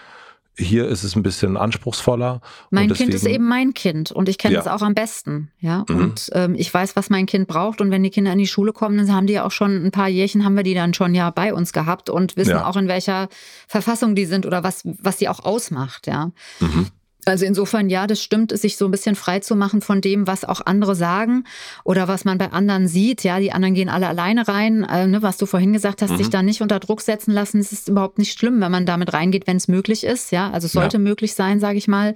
[0.59, 2.41] Hier ist es ein bisschen anspruchsvoller.
[2.71, 4.59] Mein deswegen, Kind ist eben mein Kind und ich kenne ja.
[4.61, 5.51] das auch am besten.
[5.59, 5.97] Ja, mhm.
[5.97, 7.79] und ähm, ich weiß, was mein Kind braucht.
[7.79, 9.91] Und wenn die Kinder in die Schule kommen, dann haben die ja auch schon ein
[9.91, 12.87] paar Jährchen, haben wir die dann schon ja bei uns gehabt und wissen auch, in
[12.87, 13.29] welcher
[13.67, 16.07] Verfassung die sind oder was, was sie auch ausmacht.
[16.07, 16.31] Ja.
[16.59, 16.87] Mhm.
[17.27, 20.45] Also insofern, ja, das stimmt, sich so ein bisschen frei zu machen von dem, was
[20.45, 21.43] auch andere sagen
[21.83, 23.23] oder was man bei anderen sieht.
[23.23, 24.83] Ja, die anderen gehen alle alleine rein.
[24.83, 26.17] Äh, ne, was du vorhin gesagt hast, mhm.
[26.17, 29.13] sich da nicht unter Druck setzen lassen, es ist überhaupt nicht schlimm, wenn man damit
[29.13, 30.31] reingeht, wenn es möglich ist.
[30.31, 31.03] Ja, also es sollte ja.
[31.03, 32.13] möglich sein, sage ich mal.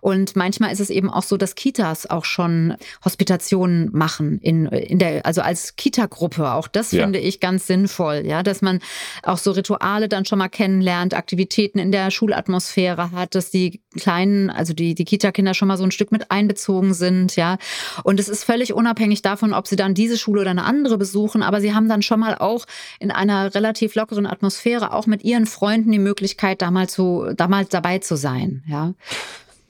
[0.00, 4.98] Und manchmal ist es eben auch so, dass Kitas auch schon Hospitationen machen in, in
[4.98, 6.52] der, also als Kita-Gruppe.
[6.52, 7.02] Auch das ja.
[7.02, 8.22] finde ich ganz sinnvoll.
[8.24, 8.80] Ja, dass man
[9.22, 14.50] auch so Rituale dann schon mal kennenlernt, Aktivitäten in der Schulatmosphäre hat, dass die kleinen
[14.50, 17.58] also die, die Kita-Kinder schon mal so ein Stück mit einbezogen sind, ja.
[18.02, 21.42] Und es ist völlig unabhängig davon, ob sie dann diese Schule oder eine andere besuchen,
[21.42, 22.66] aber sie haben dann schon mal auch
[22.98, 27.48] in einer relativ lockeren Atmosphäre auch mit ihren Freunden die Möglichkeit, da mal, zu, da
[27.48, 28.94] mal dabei zu sein, ja.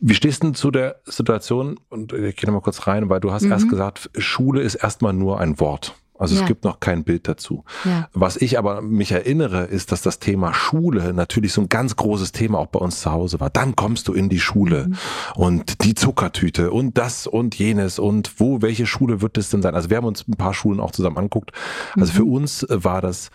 [0.01, 3.21] Wie stehst du denn zu der Situation, und ich gehe noch mal kurz rein, weil
[3.21, 3.53] du hast mhm.
[3.53, 5.95] erst gesagt, Schule ist erstmal nur ein Wort.
[6.17, 6.43] Also ja.
[6.43, 7.65] es gibt noch kein Bild dazu.
[7.85, 8.09] Ja.
[8.13, 12.31] Was ich aber mich erinnere, ist, dass das Thema Schule natürlich so ein ganz großes
[12.33, 13.51] Thema auch bei uns zu Hause war.
[13.51, 14.97] Dann kommst du in die Schule mhm.
[15.35, 19.75] und die Zuckertüte und das und jenes und wo, welche Schule wird es denn sein?
[19.75, 21.51] Also wir haben uns ein paar Schulen auch zusammen anguckt.
[21.97, 22.17] Also mhm.
[22.17, 23.31] für uns war das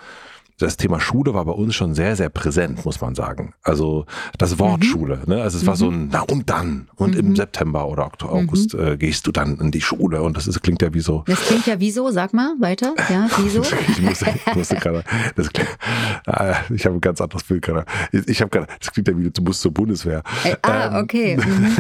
[0.60, 3.54] das Thema Schule war bei uns schon sehr, sehr präsent, muss man sagen.
[3.64, 4.06] Also
[4.38, 4.86] das Wort mhm.
[4.86, 5.42] Schule, ne?
[5.42, 5.68] Also es mhm.
[5.68, 6.90] war so ein, na und dann.
[6.96, 7.20] Und mhm.
[7.20, 8.50] im September oder Oktober, mhm.
[8.50, 11.24] August äh, gehst du dann in die Schule und das ist, klingt ja wie so.
[11.28, 12.94] Das klingt ja wie so, sag mal, weiter.
[13.10, 13.62] Ja, wieso?
[13.90, 15.04] ich musste, ich musste gerade,
[15.36, 17.86] das, äh, ich habe ein ganz anderes Bild gerade.
[18.12, 20.24] Ich habe gerade, das klingt ja wie du musst zur Bundeswehr.
[20.44, 21.04] Äh, ah, ähm.
[21.04, 21.38] okay.
[21.50, 21.76] Mhm.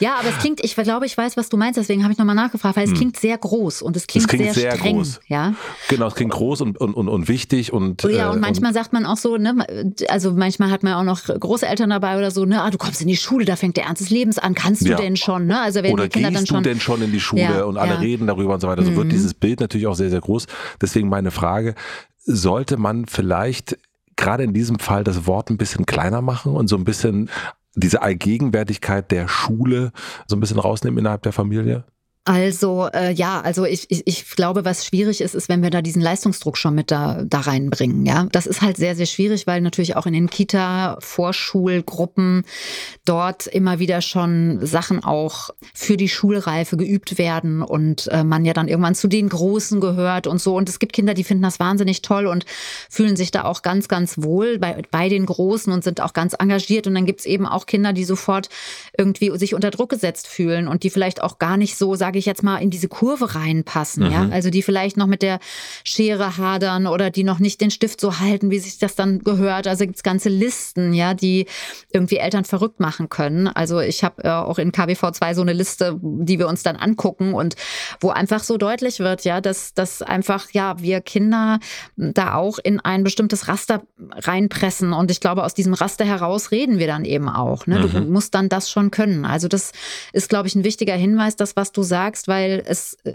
[0.00, 2.34] Ja, aber es klingt, ich glaube, ich weiß, was du meinst, deswegen habe ich nochmal
[2.34, 2.96] nachgefragt, weil es hm.
[2.96, 4.96] klingt sehr groß und es klingt, es klingt sehr, sehr streng.
[4.96, 5.20] Groß.
[5.26, 5.54] Ja?
[5.88, 8.74] Genau, es klingt groß und, und, und, und wichtig und ja, ja, und manchmal und
[8.74, 9.54] sagt man auch so, ne,
[10.08, 13.08] also manchmal hat man auch noch Großeltern dabei oder so, ne, ah, du kommst in
[13.08, 14.96] die Schule, da fängt der Ernst des Lebens an, kannst du ja.
[14.96, 15.60] denn schon, ne?
[15.60, 17.64] Also wenn oder die Kinder gehst dann schon, du denn schon in die Schule ja,
[17.64, 17.98] und alle ja.
[17.98, 18.96] reden darüber und so weiter, so mhm.
[18.96, 20.46] wird dieses Bild natürlich auch sehr, sehr groß.
[20.80, 21.74] Deswegen meine Frage,
[22.24, 23.78] sollte man vielleicht
[24.16, 27.30] gerade in diesem Fall das Wort ein bisschen kleiner machen und so ein bisschen
[27.74, 29.92] diese Allgegenwärtigkeit der Schule
[30.26, 31.84] so ein bisschen rausnehmen innerhalb der Familie?
[32.28, 35.80] Also äh, ja, also ich, ich, ich glaube, was schwierig ist, ist, wenn wir da
[35.80, 38.04] diesen Leistungsdruck schon mit da, da reinbringen.
[38.04, 42.44] Ja, das ist halt sehr, sehr schwierig, weil natürlich auch in den Kita, Vorschulgruppen
[43.06, 48.52] dort immer wieder schon Sachen auch für die Schulreife geübt werden und äh, man ja
[48.52, 50.54] dann irgendwann zu den Großen gehört und so.
[50.54, 52.44] Und es gibt Kinder, die finden das wahnsinnig toll und
[52.90, 56.34] fühlen sich da auch ganz, ganz wohl bei, bei den Großen und sind auch ganz
[56.38, 56.86] engagiert.
[56.86, 58.50] Und dann gibt's eben auch Kinder, die sofort
[58.98, 62.20] irgendwie sich unter Druck gesetzt fühlen und die vielleicht auch gar nicht so, sage sage
[62.20, 64.10] ich jetzt mal, in diese Kurve reinpassen, mhm.
[64.10, 64.28] ja.
[64.32, 65.38] Also die vielleicht noch mit der
[65.84, 69.68] Schere hadern oder die noch nicht den Stift so halten, wie sich das dann gehört.
[69.68, 71.46] Also gibt's ganze Listen, ja, die
[71.92, 73.46] irgendwie Eltern verrückt machen können.
[73.46, 76.74] Also ich habe äh, auch in KBV 2 so eine Liste, die wir uns dann
[76.74, 77.54] angucken und
[78.00, 81.60] wo einfach so deutlich wird, ja, dass, dass einfach, ja, wir Kinder
[81.96, 84.92] da auch in ein bestimmtes Raster reinpressen.
[84.92, 87.68] Und ich glaube, aus diesem Raster heraus reden wir dann eben auch.
[87.68, 87.78] Ne?
[87.78, 87.92] Mhm.
[87.92, 89.24] Du musst dann das schon können.
[89.24, 89.70] Also das
[90.12, 93.14] ist, glaube ich, ein wichtiger Hinweis, das, was du sagst sagst, weil es, äh,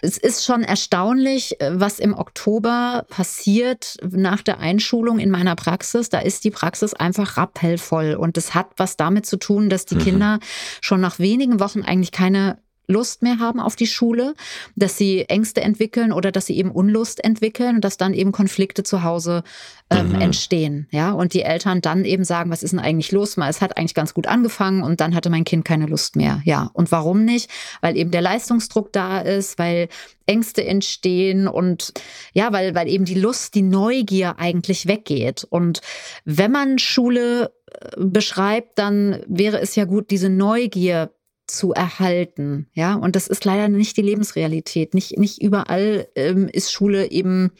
[0.00, 6.08] es ist schon erstaunlich, äh, was im Oktober passiert nach der Einschulung in meiner Praxis.
[6.08, 9.96] Da ist die Praxis einfach rappellvoll und es hat was damit zu tun, dass die
[9.96, 10.00] mhm.
[10.00, 10.38] Kinder
[10.80, 14.34] schon nach wenigen Wochen eigentlich keine Lust mehr haben auf die Schule,
[14.74, 18.82] dass sie Ängste entwickeln oder dass sie eben Unlust entwickeln und dass dann eben Konflikte
[18.82, 19.44] zu Hause
[19.90, 20.20] ähm, mhm.
[20.20, 20.88] entstehen.
[20.90, 23.36] Ja, und die Eltern dann eben sagen, was ist denn eigentlich los?
[23.36, 26.40] Mal, es hat eigentlich ganz gut angefangen und dann hatte mein Kind keine Lust mehr.
[26.44, 27.50] Ja, und warum nicht?
[27.82, 29.88] Weil eben der Leistungsdruck da ist, weil
[30.24, 31.92] Ängste entstehen und
[32.32, 35.46] ja, weil, weil eben die Lust, die Neugier eigentlich weggeht.
[35.48, 35.80] Und
[36.24, 41.10] wenn man Schule äh, beschreibt, dann wäre es ja gut, diese Neugier
[41.48, 42.68] zu erhalten.
[42.74, 44.94] Ja, und das ist leider nicht die Lebensrealität.
[44.94, 47.50] Nicht, nicht überall ähm, ist Schule eben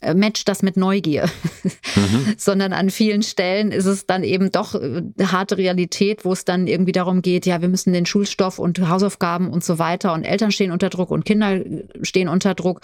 [0.00, 1.28] äh, matcht das mit Neugier,
[1.96, 2.34] mhm.
[2.36, 6.68] sondern an vielen Stellen ist es dann eben doch äh, harte Realität, wo es dann
[6.68, 10.52] irgendwie darum geht, ja, wir müssen den Schulstoff und Hausaufgaben und so weiter und Eltern
[10.52, 11.60] stehen unter Druck und Kinder
[12.02, 12.80] stehen unter Druck.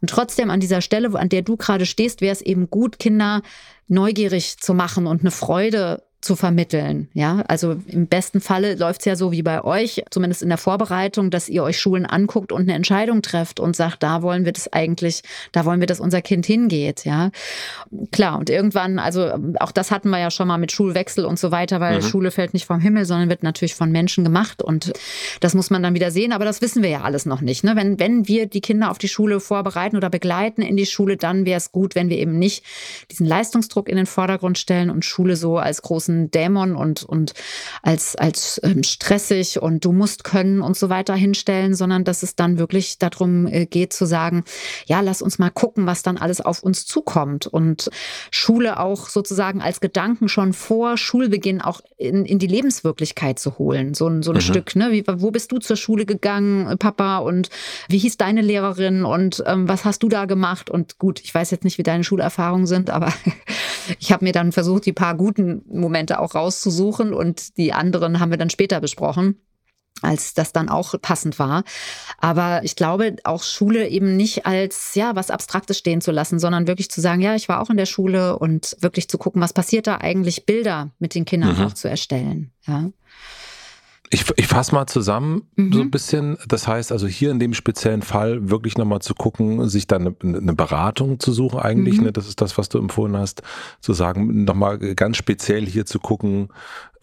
[0.00, 3.42] Und trotzdem an dieser Stelle, an der du gerade stehst, wäre es eben gut, Kinder
[3.86, 7.08] neugierig zu machen und eine Freude zu vermitteln.
[7.14, 10.58] Ja, also im besten Falle läuft es ja so wie bei euch, zumindest in der
[10.58, 14.52] Vorbereitung, dass ihr euch Schulen anguckt und eine Entscheidung trefft und sagt, da wollen wir
[14.52, 17.04] das eigentlich, da wollen wir, dass unser Kind hingeht.
[17.04, 17.30] Ja,
[18.10, 18.38] klar.
[18.38, 21.78] Und irgendwann, also auch das hatten wir ja schon mal mit Schulwechsel und so weiter,
[21.78, 22.02] weil mhm.
[22.02, 24.92] Schule fällt nicht vom Himmel, sondern wird natürlich von Menschen gemacht und
[25.40, 26.32] das muss man dann wieder sehen.
[26.32, 27.62] Aber das wissen wir ja alles noch nicht.
[27.62, 27.76] Ne?
[27.76, 31.46] Wenn, wenn wir die Kinder auf die Schule vorbereiten oder begleiten in die Schule, dann
[31.46, 32.64] wäre es gut, wenn wir eben nicht
[33.12, 37.34] diesen Leistungsdruck in den Vordergrund stellen und Schule so als großen Dämon und, und
[37.82, 42.36] als, als ähm, stressig und du musst können und so weiter hinstellen, sondern dass es
[42.36, 44.44] dann wirklich darum äh, geht zu sagen,
[44.86, 47.90] ja, lass uns mal gucken, was dann alles auf uns zukommt und
[48.30, 53.94] Schule auch sozusagen als Gedanken schon vor Schulbeginn auch in, in die Lebenswirklichkeit zu holen.
[53.94, 54.40] So, ein so ein mhm.
[54.40, 54.92] Stück, ne?
[54.92, 57.18] Wie, wo bist du zur Schule gegangen, Papa?
[57.18, 57.50] Und
[57.88, 59.04] wie hieß deine Lehrerin?
[59.04, 60.70] Und ähm, was hast du da gemacht?
[60.70, 63.12] Und gut, ich weiß jetzt nicht, wie deine Schulerfahrungen sind, aber
[63.98, 68.30] ich habe mir dann versucht, die paar guten Momente auch rauszusuchen und die anderen haben
[68.30, 69.40] wir dann später besprochen
[70.02, 71.64] als das dann auch passend war.
[72.18, 76.66] Aber ich glaube, auch Schule eben nicht als, ja, was Abstraktes stehen zu lassen, sondern
[76.66, 79.52] wirklich zu sagen, ja, ich war auch in der Schule und wirklich zu gucken, was
[79.52, 81.64] passiert da eigentlich, Bilder mit den Kindern mhm.
[81.64, 82.90] auch zu erstellen, ja.
[84.10, 85.72] Ich, ich fasse mal zusammen mhm.
[85.72, 86.38] so ein bisschen.
[86.46, 90.38] Das heißt also hier in dem speziellen Fall wirklich nochmal zu gucken, sich dann eine,
[90.38, 91.98] eine Beratung zu suchen eigentlich.
[91.98, 92.04] Mhm.
[92.04, 92.12] Ne?
[92.12, 93.42] Das ist das, was du empfohlen hast,
[93.80, 96.48] zu sagen, nochmal ganz speziell hier zu gucken,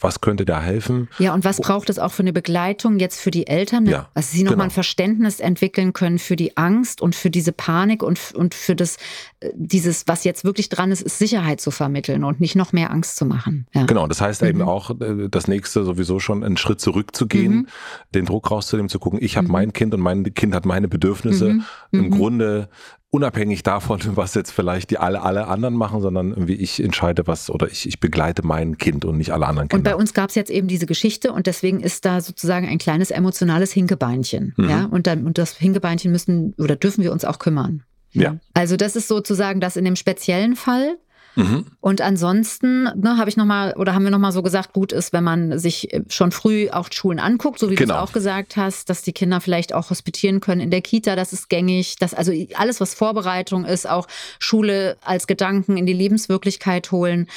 [0.03, 1.07] was könnte da helfen?
[1.17, 3.85] Ja, und was braucht es auch für eine Begleitung jetzt für die Eltern?
[3.85, 4.63] Ja, dass sie nochmal genau.
[4.65, 8.97] ein Verständnis entwickeln können für die Angst und für diese Panik und, und für das,
[9.39, 12.91] äh, dieses, was jetzt wirklich dran ist, ist Sicherheit zu vermitteln und nicht noch mehr
[12.91, 13.67] Angst zu machen.
[13.73, 13.85] Ja.
[13.85, 14.47] Genau, das heißt mhm.
[14.49, 17.67] eben auch, äh, das nächste sowieso schon einen Schritt zurückzugehen, mhm.
[18.13, 19.53] den Druck rauszunehmen, zu gucken, ich habe mhm.
[19.53, 21.53] mein Kind und mein Kind hat meine Bedürfnisse.
[21.53, 21.63] Mhm.
[21.91, 22.11] Im mhm.
[22.11, 22.69] Grunde
[23.13, 27.49] unabhängig davon, was jetzt vielleicht die alle, alle anderen machen, sondern wie ich entscheide, was
[27.49, 29.77] oder ich, ich begleite mein Kind und nicht alle anderen Kinder.
[29.77, 32.79] Und bei uns gab es jetzt eben diese Geschichte und deswegen ist da sozusagen ein
[32.79, 34.53] kleines emotionales Hinkebeinchen.
[34.57, 34.69] Mhm.
[34.69, 37.83] Ja, und, dann, und das Hinkebeinchen müssen oder dürfen wir uns auch kümmern.
[38.13, 38.37] Ja.
[38.53, 40.97] Also das ist sozusagen das in dem speziellen Fall.
[41.35, 41.65] Mhm.
[41.79, 44.91] Und ansonsten ne, habe ich noch mal oder haben wir noch mal so gesagt, gut
[44.91, 47.77] ist, wenn man sich schon früh auch Schulen anguckt, so wie genau.
[47.77, 48.03] du es genau.
[48.03, 51.49] auch gesagt hast, dass die Kinder vielleicht auch hospitieren können in der Kita, das ist
[51.49, 54.07] gängig, dass also alles was Vorbereitung ist, auch
[54.39, 57.27] Schule als Gedanken in die Lebenswirklichkeit holen.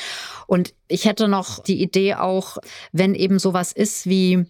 [0.46, 2.58] Und ich hätte noch die Idee auch,
[2.92, 4.46] wenn eben sowas ist wie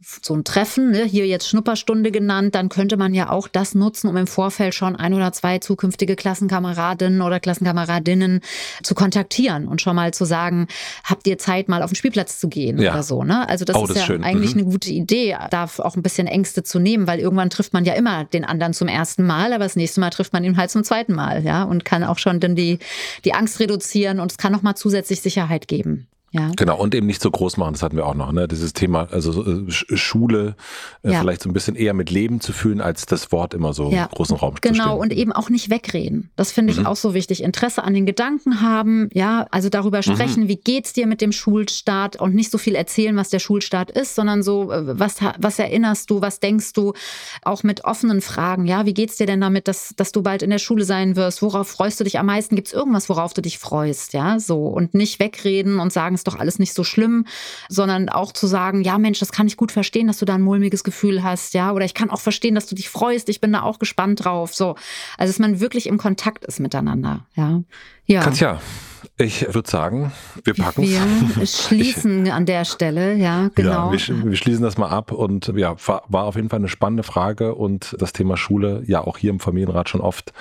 [0.00, 4.08] so ein Treffen, ne, hier jetzt Schnupperstunde genannt, dann könnte man ja auch das nutzen,
[4.08, 8.40] um im Vorfeld schon ein oder zwei zukünftige Klassenkameradinnen oder Klassenkameradinnen
[8.84, 10.68] zu kontaktieren und schon mal zu sagen,
[11.02, 12.92] habt ihr Zeit, mal auf den Spielplatz zu gehen ja.
[12.92, 13.24] oder so.
[13.24, 13.48] Ne?
[13.48, 14.22] Also das oh, ist das ja schön.
[14.22, 14.62] eigentlich mhm.
[14.62, 17.94] eine gute Idee, da auch ein bisschen Ängste zu nehmen, weil irgendwann trifft man ja
[17.94, 20.84] immer den anderen zum ersten Mal, aber das nächste Mal trifft man ihn halt zum
[20.84, 22.78] zweiten Mal, ja, und kann auch schon dann die,
[23.24, 26.06] die Angst reduzieren und es kann noch mal zusätzlich Sicherheit geben.
[26.30, 26.50] Ja.
[26.56, 28.46] Genau, und eben nicht so groß machen, das hatten wir auch noch, ne?
[28.46, 30.56] Dieses Thema, also äh, Schule
[31.02, 31.20] äh, ja.
[31.20, 34.08] vielleicht so ein bisschen eher mit Leben zu fühlen, als das Wort immer so ja.
[34.12, 36.30] großen Raum genau, zu Genau, und eben auch nicht wegreden.
[36.36, 36.86] Das finde ich mhm.
[36.86, 37.42] auch so wichtig.
[37.42, 40.02] Interesse an den Gedanken haben, ja, also darüber mhm.
[40.02, 40.48] sprechen, mhm.
[40.48, 44.14] wie geht's dir mit dem Schulstart und nicht so viel erzählen, was der Schulstart ist,
[44.14, 46.92] sondern so, äh, was, was erinnerst du, was denkst du,
[47.42, 50.50] auch mit offenen Fragen, ja, wie geht's dir denn damit, dass, dass du bald in
[50.50, 51.40] der Schule sein wirst?
[51.40, 52.54] Worauf freust du dich am meisten?
[52.54, 56.38] Gibt's irgendwas, worauf du dich freust, ja, so und nicht wegreden und sagen, ist doch
[56.38, 57.26] alles nicht so schlimm,
[57.68, 60.42] sondern auch zu sagen, ja Mensch, das kann ich gut verstehen, dass du da ein
[60.42, 63.52] mulmiges Gefühl hast, ja, oder ich kann auch verstehen, dass du dich freust, ich bin
[63.52, 64.76] da auch gespannt drauf, so.
[65.16, 67.62] Also, dass man wirklich im Kontakt ist miteinander, ja.
[68.06, 68.22] Ja.
[68.22, 68.58] Katja,
[69.18, 70.12] ich würde sagen,
[70.44, 71.36] wir packen es.
[71.36, 73.92] Wir schließen ich, an der Stelle, ja, genau.
[73.92, 77.02] Ja, wir, wir, schließen das mal ab und ja, war auf jeden Fall eine spannende
[77.02, 80.32] Frage und das Thema Schule ja auch hier im Familienrat schon oft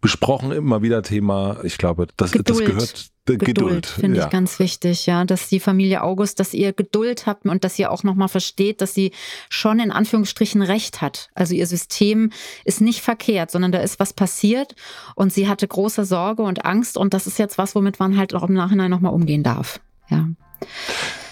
[0.00, 1.58] besprochen, immer wieder Thema.
[1.62, 4.24] Ich glaube, das, das gehört Geduld, Geduld finde ja.
[4.24, 7.90] ich ganz wichtig, ja, dass die Familie August, dass ihr Geduld habt und dass ihr
[7.90, 9.12] auch nochmal versteht, dass sie
[9.48, 11.30] schon in Anführungsstrichen recht hat.
[11.34, 12.30] Also ihr System
[12.66, 14.74] ist nicht verkehrt, sondern da ist was passiert
[15.14, 18.34] und sie hatte große Sorge und Angst und das ist jetzt was, womit man halt
[18.34, 19.80] auch im Nachhinein nochmal umgehen darf.
[20.10, 20.28] Ja.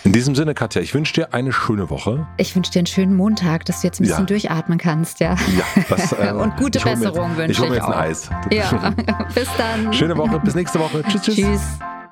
[0.05, 2.27] In diesem Sinne, Katja, ich wünsche dir eine schöne Woche.
[2.37, 4.27] Ich wünsche dir einen schönen Montag, dass du jetzt ein bisschen ja.
[4.27, 5.37] durchatmen kannst, ja.
[5.57, 7.51] ja das, äh, Und gute Besserung wünsche ich.
[7.51, 8.31] Ich hole mir jetzt ein Eis.
[8.51, 8.91] Ja.
[9.35, 9.93] bis dann.
[9.93, 11.05] Schöne Woche, bis nächste Woche.
[11.05, 11.37] Tschüss, tschüss.
[11.37, 11.61] Tschüss.